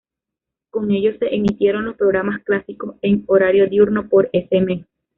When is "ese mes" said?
4.33-4.87